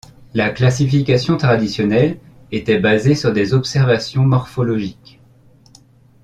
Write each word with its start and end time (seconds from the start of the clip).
La 0.33 0.49
classification 0.49 1.37
traditionnelle 1.37 2.19
était 2.51 2.79
basée 2.79 3.13
sur 3.13 3.31
des 3.33 3.53
observations 3.53 4.25
morphologiques. 4.25 5.19